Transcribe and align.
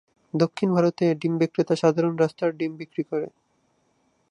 দক্ষিণ 0.33 0.69
ভারতে 0.75 1.05
ডিম 1.21 1.33
বিক্রেতা 1.41 1.75
সাধারণ 1.75 2.13
রাস্তার 2.17 2.49
ডিম 2.57 2.71
বিক্রি 2.77 3.03
করে। 3.03 3.27